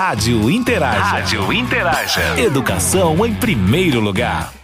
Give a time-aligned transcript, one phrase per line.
[0.00, 1.00] Rádio Interaja.
[1.00, 2.40] Rádio Interaja.
[2.40, 4.54] Educação em primeiro lugar.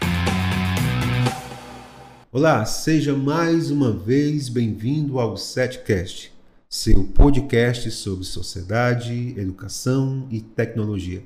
[2.30, 6.32] Olá, seja mais uma vez bem-vindo ao Setcast,
[6.70, 11.24] seu podcast sobre sociedade, educação e tecnologia.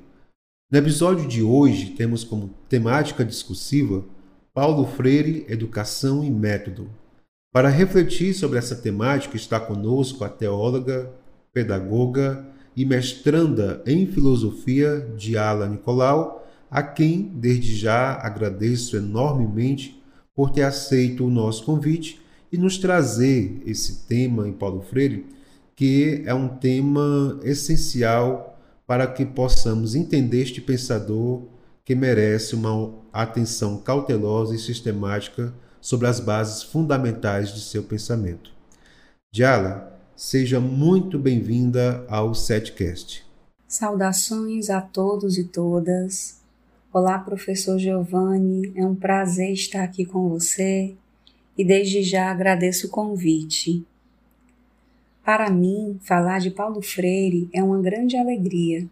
[0.71, 4.03] No episódio de hoje temos como temática discursiva
[4.51, 6.89] Paulo Freire, Educação e Método.
[7.53, 11.11] Para refletir sobre essa temática está conosco a teóloga,
[11.53, 20.01] pedagoga e mestranda em filosofia Diala Nicolau, a quem desde já agradeço enormemente
[20.35, 25.25] por ter aceito o nosso convite e nos trazer esse tema em Paulo Freire,
[25.75, 31.43] que é um tema essencial para que possamos entender este pensador
[31.85, 38.51] que merece uma atenção cautelosa e sistemática sobre as bases fundamentais de seu pensamento.
[39.31, 43.25] Diala, Seja muito bem-vinda ao Setcast.
[43.65, 46.41] Saudações a todos e todas.
[46.91, 48.69] Olá, professor Giovanni.
[48.75, 50.93] É um prazer estar aqui com você
[51.57, 53.85] e desde já agradeço o convite.
[55.23, 58.85] Para mim, falar de Paulo Freire é uma grande alegria,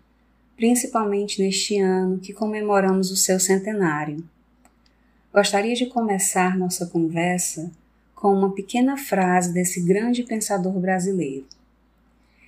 [0.56, 4.24] principalmente neste ano que comemoramos o seu centenário.
[5.34, 7.70] Gostaria de começar nossa conversa
[8.18, 11.46] com uma pequena frase desse grande pensador brasileiro.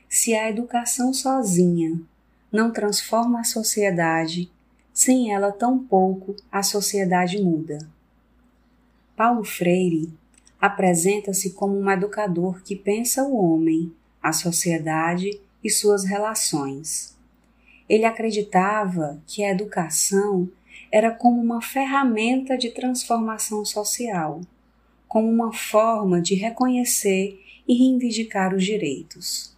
[0.10, 2.02] Se a educação sozinha
[2.52, 4.52] não transforma a sociedade,
[4.92, 7.78] sem ela tampouco a sociedade muda.
[9.16, 10.12] Paulo Freire
[10.60, 17.16] apresenta-se como um educador que pensa o homem, a sociedade e suas relações.
[17.88, 20.50] Ele acreditava que a educação
[20.92, 24.42] era como uma ferramenta de transformação social
[25.10, 29.58] como uma forma de reconhecer e reivindicar os direitos.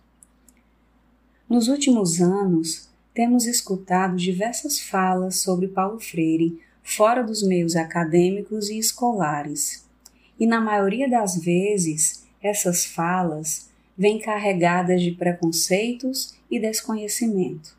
[1.47, 8.79] Nos últimos anos, temos escutado diversas falas sobre Paulo Freire fora dos meios acadêmicos e
[8.79, 9.85] escolares,
[10.39, 17.77] e na maioria das vezes essas falas vêm carregadas de preconceitos e desconhecimento.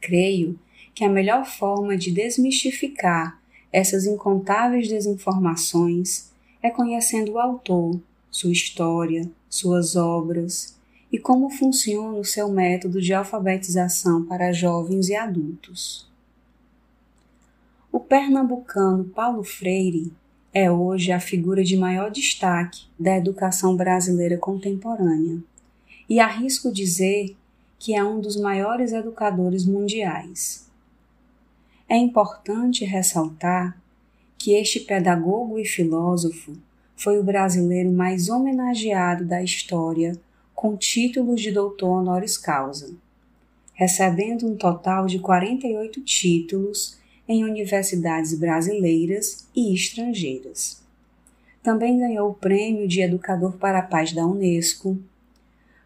[0.00, 0.56] Creio
[0.94, 3.40] que a melhor forma de desmistificar
[3.72, 6.32] essas incontáveis desinformações
[6.64, 10.74] é conhecendo o autor, sua história, suas obras
[11.12, 16.08] e como funciona o seu método de alfabetização para jovens e adultos.
[17.92, 20.10] O pernambucano Paulo Freire
[20.54, 25.40] é hoje a figura de maior destaque da educação brasileira contemporânea
[26.08, 27.36] e arrisco dizer
[27.78, 30.66] que é um dos maiores educadores mundiais.
[31.86, 33.83] É importante ressaltar
[34.44, 36.52] que este pedagogo e filósofo
[36.94, 40.20] foi o brasileiro mais homenageado da história
[40.54, 42.94] com títulos de doutor honoris causa,
[43.72, 50.82] recebendo um total de 48 títulos em universidades brasileiras e estrangeiras.
[51.62, 54.98] Também ganhou o Prêmio de Educador para a Paz da Unesco.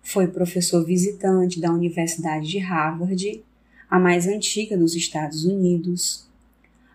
[0.03, 3.41] Foi professor visitante da Universidade de Harvard,
[3.89, 6.28] a mais antiga dos Estados Unidos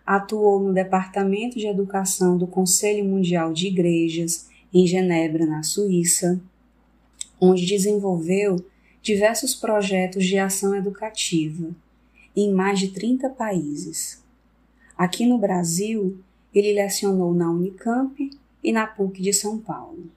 [0.06, 6.40] atuou no Departamento de Educação do Conselho Mundial de Igrejas, em Genebra, na Suíça,
[7.40, 8.64] onde desenvolveu
[9.02, 11.74] diversos projetos de ação educativa
[12.36, 14.22] em mais de 30 países.
[14.96, 16.18] Aqui no Brasil,
[16.54, 18.30] ele lecionou na Unicamp
[18.62, 20.10] e na PUC de São Paulo.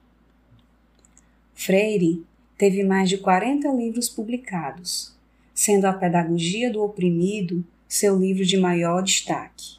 [1.54, 2.24] Freire
[2.56, 5.14] teve mais de 40 livros publicados,
[5.54, 9.77] sendo A Pedagogia do Oprimido seu livro de maior destaque.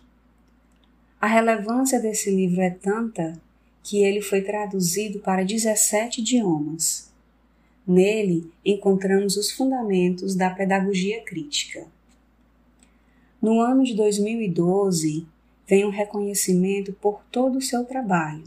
[1.22, 3.34] A relevância desse livro é tanta
[3.84, 7.12] que ele foi traduzido para 17 idiomas.
[7.86, 11.86] Nele encontramos os fundamentos da pedagogia crítica.
[13.42, 15.28] No ano de 2012,
[15.68, 18.46] vem um reconhecimento por todo o seu trabalho,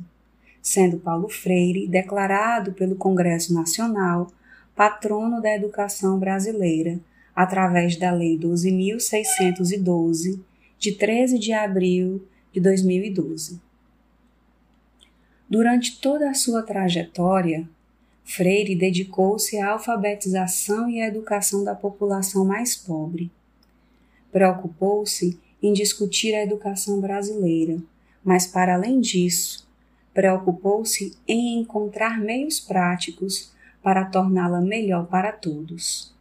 [0.62, 4.32] sendo Paulo Freire declarado pelo Congresso Nacional
[4.74, 6.98] patrono da educação brasileira
[7.36, 10.40] através da Lei 12.612,
[10.78, 13.60] de 13 de abril de 2012.
[15.48, 17.68] Durante toda a sua trajetória,
[18.24, 23.30] Freire dedicou-se à alfabetização e à educação da população mais pobre.
[24.30, 27.78] Preocupou-se em discutir a educação brasileira,
[28.24, 29.68] mas, para além disso,
[30.14, 33.52] preocupou-se em encontrar meios práticos
[33.82, 36.14] para torná-la melhor para todos.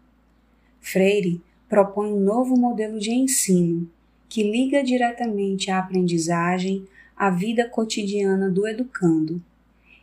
[0.79, 3.89] Freire propõe um novo modelo de ensino
[4.31, 6.87] que liga diretamente a aprendizagem
[7.17, 9.43] à vida cotidiana do educando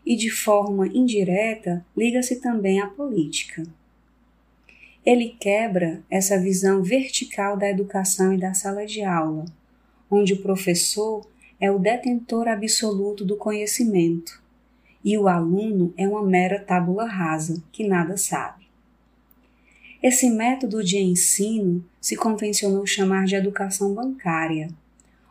[0.05, 3.63] e, de forma indireta, liga-se também à política.
[5.03, 9.47] Ele quebra essa visão vertical da educação e da sala de aula,
[10.11, 11.27] onde o professor
[11.59, 14.43] é o detentor absoluto do conhecimento
[15.03, 18.68] e o aluno é uma mera tábula rasa que nada sabe.
[20.01, 24.71] Esse método de ensino se convencionou chamar de educação bancária,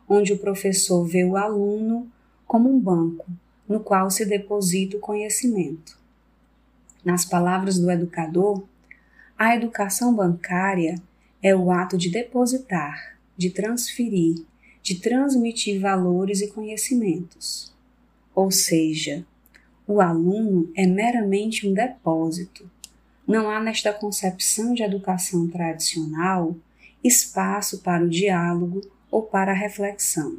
[0.10, 2.12] onde o professor vê o aluno
[2.46, 3.26] como um banco
[3.68, 5.98] no qual se deposita o conhecimento.
[7.04, 8.64] Nas palavras do educador,
[9.38, 11.02] a educação bancária
[11.42, 14.44] é o ato de depositar, de transferir,
[14.82, 17.74] de transmitir valores e conhecimentos.
[18.34, 19.26] Ou seja,
[19.88, 22.70] o aluno é meramente um depósito.
[23.28, 26.56] Não há nesta concepção de educação tradicional
[27.04, 28.80] espaço para o diálogo
[29.12, 30.38] ou para a reflexão.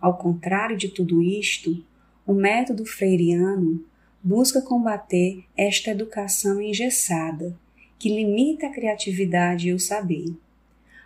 [0.00, 1.84] Ao contrário de tudo isto,
[2.26, 3.84] o método freiriano
[4.22, 7.54] busca combater esta educação engessada,
[7.98, 10.32] que limita a criatividade e o saber.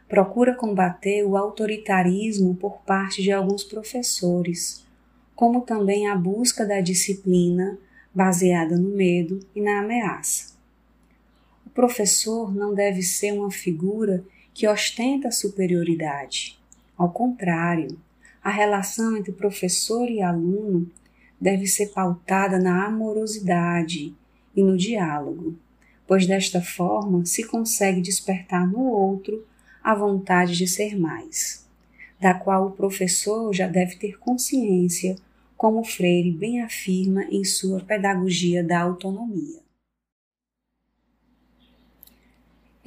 [0.08, 4.86] Procura combater o autoritarismo por parte de alguns professores,
[5.34, 7.76] como também a busca da disciplina
[8.14, 10.57] baseada no medo e na ameaça.
[11.78, 16.58] Professor não deve ser uma figura que ostenta superioridade.
[16.96, 17.96] Ao contrário,
[18.42, 20.90] a relação entre professor e aluno
[21.40, 24.12] deve ser pautada na amorosidade
[24.56, 25.56] e no diálogo,
[26.04, 29.46] pois desta forma se consegue despertar no outro
[29.80, 31.64] a vontade de ser mais,
[32.20, 35.14] da qual o professor já deve ter consciência,
[35.56, 39.67] como Freire bem afirma em sua Pedagogia da Autonomia.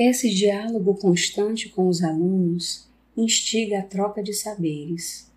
[0.03, 5.29] Esse diálogo constante com os alunos instiga a troca de saberes,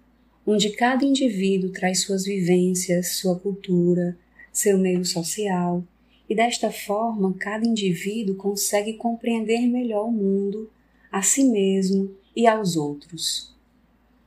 [0.46, 4.16] onde cada indivíduo traz suas vivências, sua cultura,
[4.50, 5.84] seu meio social,
[6.26, 10.70] e desta forma cada indivíduo consegue compreender melhor o mundo,
[11.12, 13.54] a si mesmo e aos outros.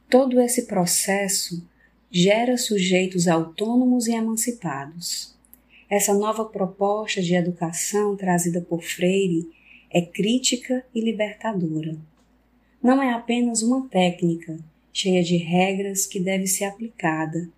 [0.07, 1.67] Todo esse processo
[2.11, 5.35] gera sujeitos autônomos e emancipados.
[5.89, 9.56] Essa nova proposta de educação trazida por Freire
[9.89, 11.95] é crítica e libertadora.
[12.81, 14.57] Não é apenas uma técnica
[14.93, 17.49] cheia de regras que deve ser aplicada,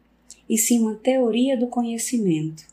[0.49, 2.65] e sim uma teoria do conhecimento,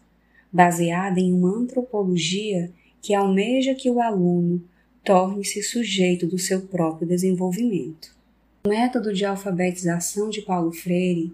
[0.52, 2.70] baseada em uma antropologia
[3.02, 4.62] que almeja que o aluno
[5.04, 8.16] torne-se sujeito do seu próprio desenvolvimento.
[8.64, 11.32] O método de alfabetização de Paulo Freire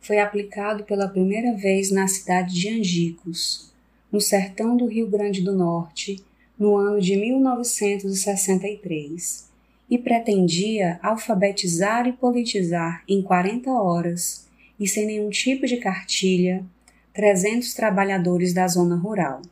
[0.00, 3.72] foi aplicado pela primeira vez na cidade de Angicos,
[4.10, 6.22] no sertão do Rio Grande do Norte,
[6.58, 9.48] no ano de 1963
[9.90, 14.46] e pretendia alfabetizar e politizar em 40 horas
[14.78, 16.64] e sem nenhum tipo de cartilha
[17.12, 19.42] 300 trabalhadores da zona rural.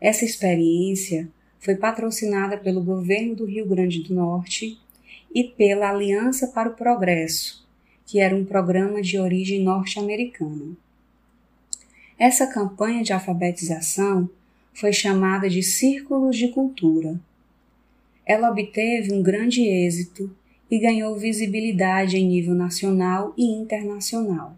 [0.00, 1.28] Essa experiência
[1.58, 4.78] foi patrocinada pelo governo do Rio Grande do Norte
[5.34, 7.66] e pela Aliança para o Progresso,
[8.06, 10.76] que era um programa de origem norte-americana.
[12.18, 14.28] Essa campanha de alfabetização
[14.78, 17.18] foi chamada de Círculos de Cultura.
[18.24, 20.30] Ela obteve um grande êxito
[20.70, 24.56] e ganhou visibilidade em nível nacional e internacional.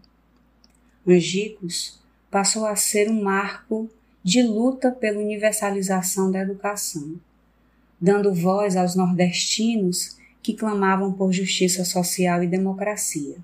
[1.07, 3.89] Angicos passou a ser um marco
[4.23, 7.19] de luta pela universalização da educação,
[7.99, 13.37] dando voz aos nordestinos que clamavam por justiça social e democracia.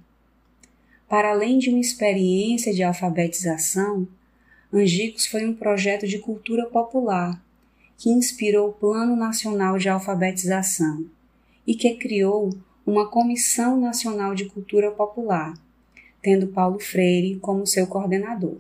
[1.09, 4.07] Para além de uma experiência de alfabetização,
[4.71, 7.41] Angicos foi um projeto de cultura popular
[7.97, 11.05] que inspirou o Plano Nacional de Alfabetização
[11.65, 12.49] e que criou
[12.85, 15.53] uma Comissão Nacional de Cultura Popular,
[16.21, 18.57] tendo Paulo Freire como seu coordenador.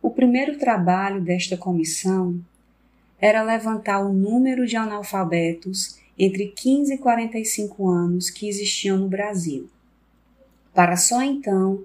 [0.00, 2.40] O primeiro trabalho desta comissão
[3.18, 9.68] era levantar o número de analfabetos entre 15 e 45 anos que existiam no Brasil,
[10.72, 11.84] para só então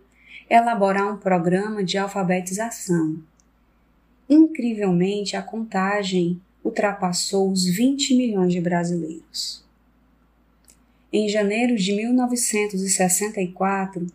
[0.51, 3.23] elaborar um programa de alfabetização.
[4.29, 9.63] Incrivelmente, a contagem ultrapassou os 20 milhões de brasileiros.
[11.11, 14.07] Em janeiro de 1964,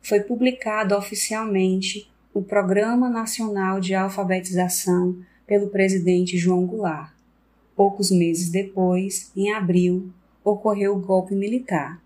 [0.00, 7.12] foi publicado oficialmente o Programa Nacional de Alfabetização pelo presidente João Goulart.
[7.74, 10.10] Poucos meses depois, em abril,
[10.42, 12.00] ocorreu o golpe militar.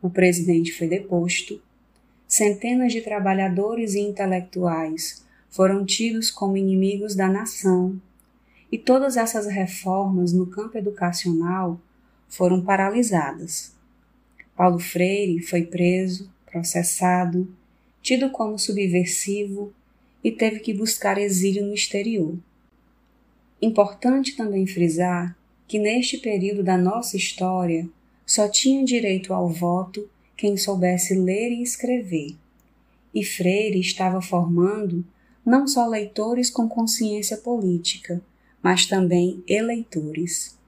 [0.00, 1.60] O presidente foi deposto
[2.30, 8.00] centenas de trabalhadores e intelectuais foram tidos como inimigos da nação,
[8.70, 11.80] e todas essas reformas no campo educacional
[12.28, 13.74] foram paralisadas.
[14.56, 17.52] Paulo Freire foi preso, processado,
[18.00, 19.72] tido como subversivo
[20.22, 22.38] e teve que buscar exílio no exterior.
[23.60, 27.88] Importante também frisar que neste período da nossa história
[28.24, 30.08] só tinha direito ao voto
[30.40, 32.34] quem soubesse ler e escrever.
[33.14, 35.04] E Freire estava formando
[35.44, 38.22] não só leitores com consciência política,
[38.62, 40.58] mas também eleitores.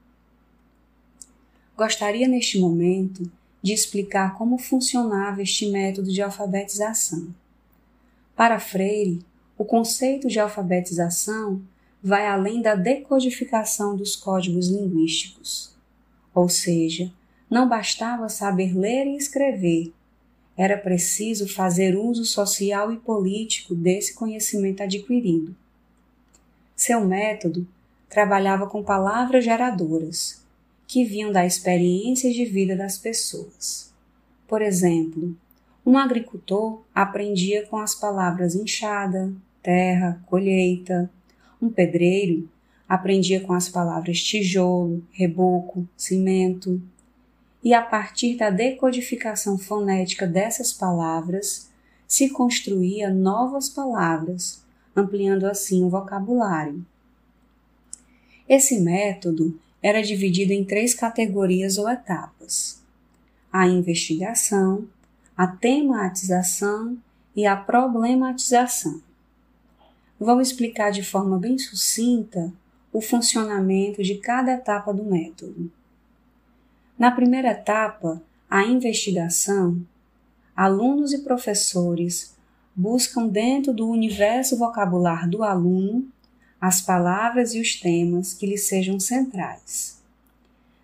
[1.74, 7.34] Gostaria neste momento de explicar como funcionava este método de alfabetização.
[8.36, 9.24] Para Freire,
[9.56, 11.62] o conceito de alfabetização
[12.02, 15.74] vai além da decodificação dos códigos linguísticos.
[16.34, 17.10] Ou seja,
[17.52, 19.92] não bastava saber ler e escrever,
[20.56, 25.54] era preciso fazer uso social e político desse conhecimento adquirido.
[26.74, 27.68] Seu método
[28.08, 30.42] trabalhava com palavras geradoras,
[30.88, 33.92] que vinham da experiência de vida das pessoas.
[34.48, 35.36] Por exemplo,
[35.84, 39.30] um agricultor aprendia com as palavras enxada,
[39.62, 41.10] terra, colheita,
[41.60, 42.48] um pedreiro
[42.88, 46.80] aprendia com as palavras tijolo, reboco, cimento,
[47.62, 51.70] e a partir da decodificação fonética dessas palavras
[52.06, 54.62] se construía novas palavras,
[54.94, 56.84] ampliando assim o vocabulário.
[58.48, 62.82] Esse método era dividido em três categorias ou etapas:
[63.52, 64.86] a investigação,
[65.36, 66.98] a tematização
[67.34, 69.00] e a problematização
[70.24, 72.52] vou explicar de forma bem sucinta
[72.92, 75.70] o funcionamento de cada etapa do método.
[76.98, 79.80] Na primeira etapa, a investigação,
[80.54, 82.36] alunos e professores
[82.74, 86.06] buscam dentro do universo vocabular do aluno
[86.60, 90.00] as palavras e os temas que lhe sejam centrais.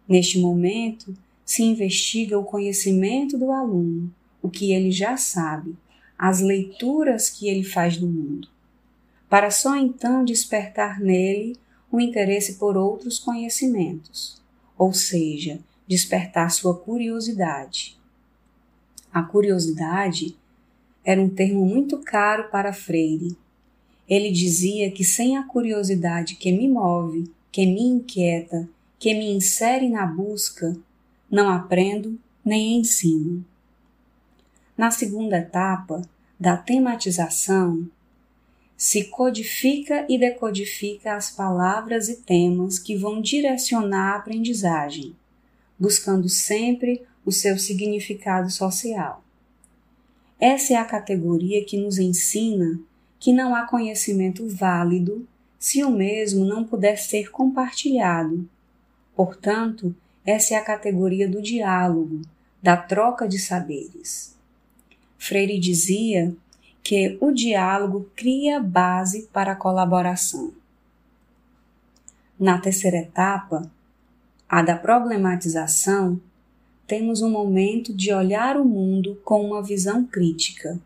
[0.08, 4.12] Neste momento, se investiga o conhecimento do aluno,
[4.42, 5.76] o que ele já sabe,
[6.18, 8.48] as leituras que ele faz do mundo
[9.28, 11.56] para só então despertar nele
[11.90, 14.40] o interesse por outros conhecimentos,
[14.76, 17.98] ou seja, despertar sua curiosidade.
[19.12, 20.36] A curiosidade
[21.02, 23.34] era um termo muito caro para Freire.
[24.06, 28.68] Ele dizia que sem a curiosidade que me move, que me inquieta,
[28.98, 30.76] que me insere na busca,
[31.30, 33.44] não aprendo nem ensino.
[34.76, 36.02] Na segunda etapa
[36.38, 37.88] da tematização,
[38.76, 45.16] se codifica e decodifica as palavras e temas que vão direcionar a aprendizagem,
[45.78, 49.22] buscando sempre o seu significado social.
[50.40, 52.78] Essa é a categoria que nos ensina
[53.18, 55.26] que não há conhecimento válido
[55.58, 58.48] se o mesmo não puder ser compartilhado.
[59.16, 59.94] Portanto,
[60.24, 62.22] essa é a categoria do diálogo,
[62.62, 64.36] da troca de saberes.
[65.18, 66.34] Freire dizia
[66.82, 70.52] que o diálogo cria base para a colaboração.
[72.38, 73.68] Na terceira etapa,
[74.48, 76.18] a da problematização,
[76.86, 80.80] temos um momento de olhar o mundo com uma visão crítica,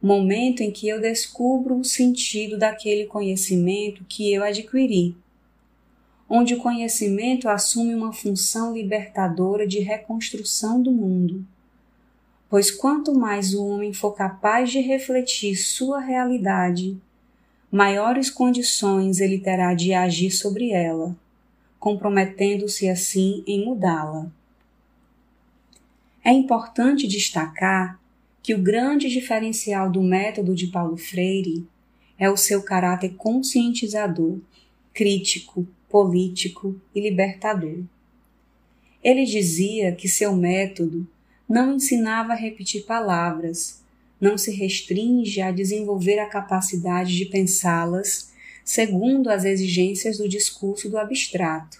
[0.00, 5.16] momento em que eu descubro o sentido daquele conhecimento que eu adquiri,
[6.28, 11.46] onde o conhecimento assume uma função libertadora de reconstrução do mundo.
[12.50, 16.94] Pois quanto mais o homem for capaz de refletir sua realidade,
[17.72, 21.16] maiores condições ele terá de agir sobre ela,
[21.78, 24.30] comprometendo-se assim em mudá-la.
[26.24, 28.00] É importante destacar
[28.42, 31.66] que o grande diferencial do método de Paulo Freire
[32.18, 34.38] é o seu caráter conscientizador,
[34.92, 37.84] crítico, político e libertador.
[39.02, 41.06] Ele dizia que seu método
[41.48, 43.82] não ensinava a repetir palavras,
[44.20, 48.32] não se restringe a desenvolver a capacidade de pensá-las
[48.68, 51.78] segundo as exigências do discurso do abstrato.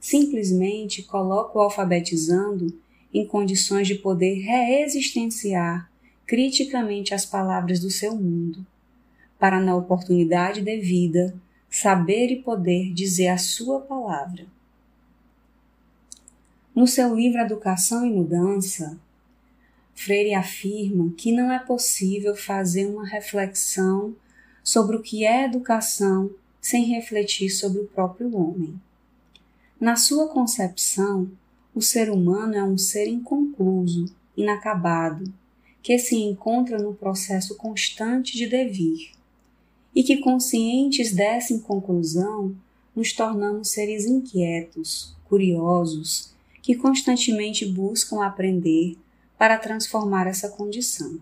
[0.00, 2.76] Simplesmente coloca o alfabetizando
[3.14, 5.88] em condições de poder reexistenciar
[6.26, 8.66] criticamente as palavras do seu mundo,
[9.38, 11.36] para na oportunidade devida
[11.70, 14.44] saber e poder dizer a sua palavra.
[16.74, 18.98] No seu livro Educação e Mudança,
[19.94, 24.16] Freire afirma que não é possível fazer uma reflexão
[24.68, 28.78] sobre o que é educação sem refletir sobre o próprio homem.
[29.80, 31.30] Na sua concepção,
[31.74, 35.32] o ser humano é um ser inconcluso, inacabado,
[35.82, 39.12] que se encontra no processo constante de devir,
[39.94, 42.54] e que, conscientes dessa inconclusão,
[42.94, 48.98] nos tornamos seres inquietos, curiosos que constantemente buscam aprender
[49.38, 51.18] para transformar essa condição.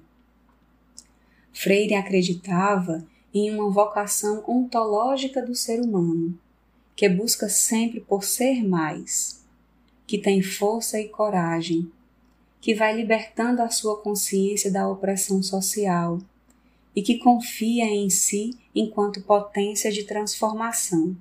[1.53, 6.39] Freire acreditava em uma vocação ontológica do ser humano,
[6.95, 9.45] que busca sempre por ser mais,
[10.07, 11.91] que tem força e coragem,
[12.61, 16.19] que vai libertando a sua consciência da opressão social
[16.95, 21.17] e que confia em si enquanto potência de transformação.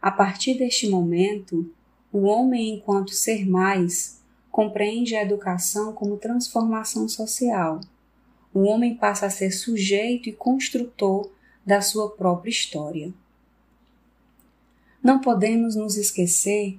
[0.00, 1.70] A partir deste momento,
[2.12, 7.80] o homem, enquanto ser mais, compreende a educação como transformação social.
[8.58, 11.30] O homem passa a ser sujeito e construtor
[11.64, 13.14] da sua própria história.
[15.00, 16.76] Não podemos nos esquecer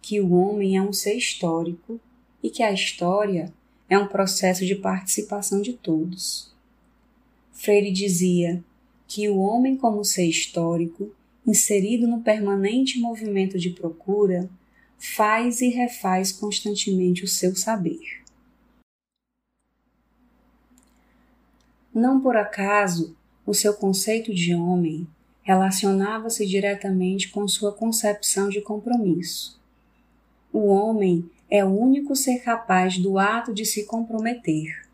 [0.00, 2.00] que o homem é um ser histórico
[2.42, 3.52] e que a história
[3.86, 6.54] é um processo de participação de todos.
[7.52, 8.64] Freire dizia
[9.06, 11.14] que o homem, como ser histórico,
[11.46, 14.48] inserido no permanente movimento de procura,
[14.98, 18.19] faz e refaz constantemente o seu saber.
[21.94, 23.16] Não por acaso,
[23.46, 25.06] o seu conceito de homem
[25.42, 29.60] relacionava-se diretamente com sua concepção de compromisso.
[30.52, 34.90] O homem é o único ser capaz do ato de se comprometer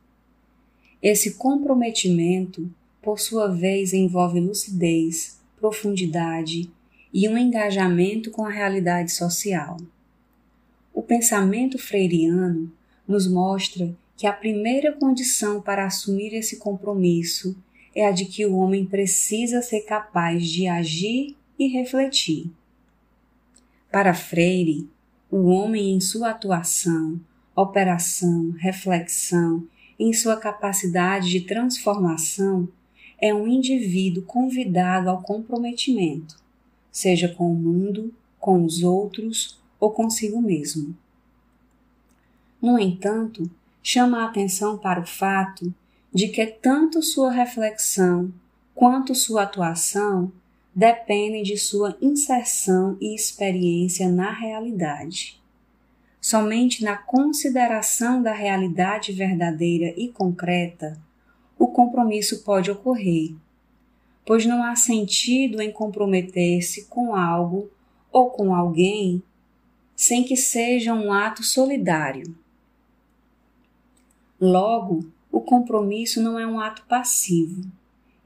[1.02, 2.68] esse comprometimento,
[3.02, 6.68] por sua vez, envolve lucidez, profundidade
[7.12, 9.76] e um engajamento com a realidade social.
[10.92, 12.72] O pensamento freiriano
[13.06, 17.56] nos mostra que a primeira condição para assumir esse compromisso
[17.94, 22.50] é a de que o homem precisa ser capaz de agir e refletir.
[23.90, 24.88] Para Freire,
[25.30, 27.20] o homem em sua atuação,
[27.54, 29.66] operação, reflexão
[29.98, 32.68] em sua capacidade de transformação,
[33.18, 36.36] é um indivíduo convidado ao comprometimento,
[36.92, 40.94] seja com o mundo, com os outros ou consigo mesmo.
[42.60, 43.50] No entanto,
[43.88, 45.72] chama a atenção para o fato
[46.12, 48.34] de que tanto sua reflexão
[48.74, 50.32] quanto sua atuação
[50.74, 55.40] dependem de sua inserção e experiência na realidade.
[56.20, 61.00] Somente na consideração da realidade verdadeira e concreta
[61.56, 63.36] o compromisso pode ocorrer,
[64.24, 67.70] pois não há sentido em comprometer-se com algo
[68.10, 69.22] ou com alguém
[69.94, 72.34] sem que seja um ato solidário.
[74.40, 77.64] Logo, o compromisso não é um ato passivo.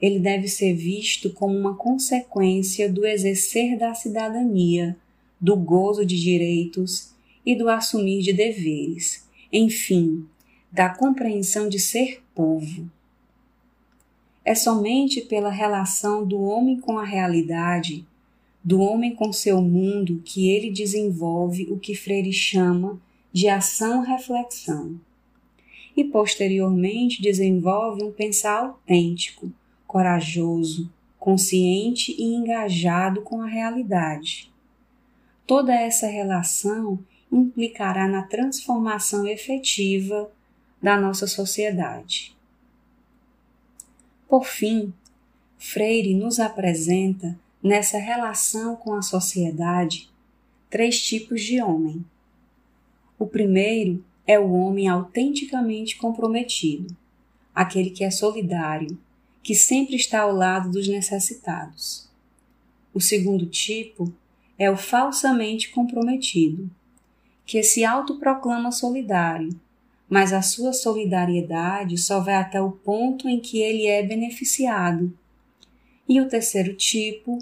[0.00, 4.96] Ele deve ser visto como uma consequência do exercer da cidadania,
[5.40, 7.10] do gozo de direitos
[7.44, 10.26] e do assumir de deveres, enfim,
[10.70, 12.90] da compreensão de ser povo.
[14.44, 18.06] É somente pela relação do homem com a realidade,
[18.62, 23.00] do homem com seu mundo, que ele desenvolve o que Freire chama
[23.32, 24.98] de ação-reflexão.
[26.00, 29.52] E posteriormente desenvolve um pensar autêntico,
[29.86, 34.50] corajoso, consciente e engajado com a realidade.
[35.46, 36.98] Toda essa relação
[37.30, 40.32] implicará na transformação efetiva
[40.80, 42.34] da nossa sociedade.
[44.26, 44.94] Por fim,
[45.58, 50.10] Freire nos apresenta, nessa relação com a sociedade,
[50.70, 52.02] três tipos de homem.
[53.18, 56.96] O primeiro é o homem autenticamente comprometido,
[57.54, 58.98] aquele que é solidário,
[59.42, 62.08] que sempre está ao lado dos necessitados.
[62.92, 64.12] O segundo tipo
[64.58, 66.70] é o falsamente comprometido,
[67.46, 69.58] que se autoproclama solidário,
[70.08, 75.12] mas a sua solidariedade só vai até o ponto em que ele é beneficiado.
[76.08, 77.38] E o terceiro tipo,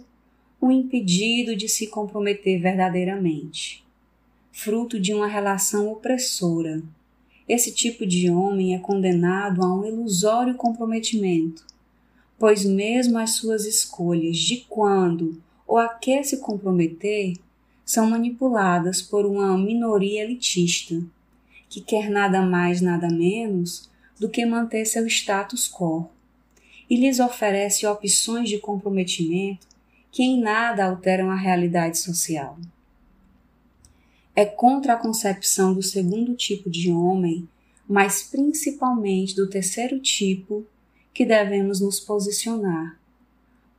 [0.61, 3.85] o impedido de se comprometer verdadeiramente,
[4.59, 6.83] fruto de uma relação opressora.
[7.49, 11.65] Esse tipo de homem é condenado a um ilusório comprometimento,
[12.37, 17.37] pois mesmo as suas escolhas de quando ou a que se comprometer
[17.85, 21.01] são manipuladas por uma minoria elitista,
[21.69, 26.11] que quer nada mais, nada menos do que manter seu status quo,
[26.91, 29.69] e lhes oferece opções de comprometimento
[30.11, 32.59] que em nada alteram a realidade social.
[34.39, 37.49] É contra a concepção do segundo tipo de homem,
[37.89, 40.65] mas principalmente do terceiro tipo,
[41.13, 43.01] que devemos nos posicionar,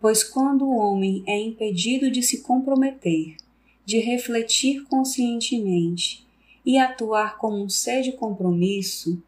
[0.01, 3.37] pois quando o homem é impedido de se comprometer
[3.85, 6.27] de refletir conscientemente
[6.65, 9.23] e atuar como um ser de compromisso,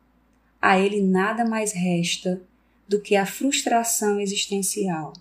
[0.62, 2.42] a ele nada mais resta
[2.90, 5.14] do que a frustração existencial,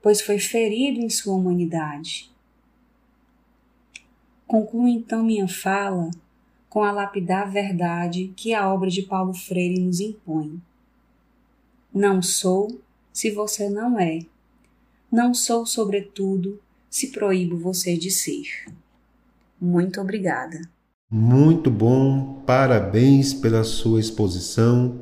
[0.00, 2.32] pois foi ferido em sua humanidade.
[4.48, 6.10] Concluo então minha fala
[6.70, 10.58] com a lapidar verdade que a obra de Paulo Freire nos impõe.
[11.94, 12.80] Não sou
[13.12, 14.20] se você não é.
[15.12, 16.58] Não sou, sobretudo,
[16.88, 18.66] se proíbo você de ser.
[19.60, 20.60] Muito obrigada.
[21.10, 25.00] Muito bom, parabéns pela sua exposição.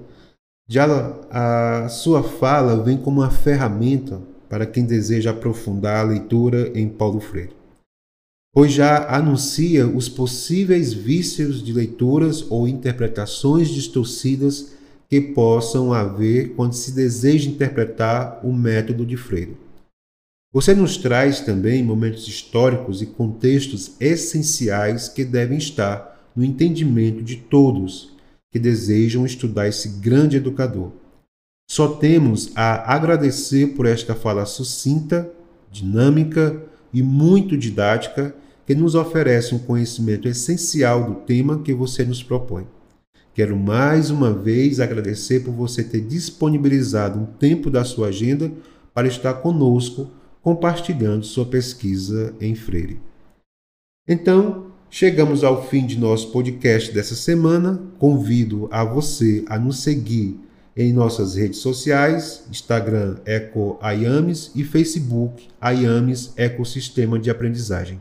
[0.68, 0.86] Já
[1.30, 7.20] a sua fala vem como uma ferramenta para quem deseja aprofundar a leitura em Paulo
[7.20, 7.54] Freire,
[8.56, 14.72] pois já anuncia os possíveis vícios de leituras ou interpretações distorcidas
[15.10, 19.58] que possam haver quando se deseja interpretar o método de Freire.
[20.54, 27.36] Você nos traz também momentos históricos e contextos essenciais que devem estar no entendimento de
[27.36, 28.16] todos
[28.50, 30.92] que desejam estudar esse grande educador.
[31.70, 35.30] Só temos a agradecer por esta fala sucinta,
[35.70, 36.58] dinâmica
[36.90, 38.34] e muito didática
[38.66, 42.66] que nos oferece um conhecimento essencial do tema que você nos propõe.
[43.32, 48.50] Quero mais uma vez agradecer por você ter disponibilizado um tempo da sua agenda
[48.92, 50.10] para estar conosco
[50.42, 53.00] compartilhando sua pesquisa em Freire.
[54.08, 57.82] Então, chegamos ao fim de nosso podcast dessa semana.
[57.98, 60.40] Convido a você a nos seguir
[60.76, 63.78] em nossas redes sociais, Instagram Eco
[64.54, 68.00] e Facebook Ayames Ecosistema de Aprendizagem,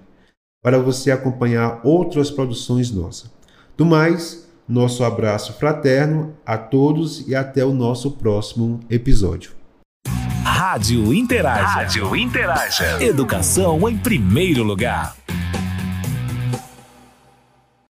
[0.66, 3.32] para você acompanhar outras produções nossas.
[3.78, 9.52] Do mais, nosso abraço fraterno a todos e até o nosso próximo episódio.
[10.44, 11.68] Rádio Interaja.
[11.68, 13.04] Rádio Interaja.
[13.04, 15.16] Educação em primeiro lugar.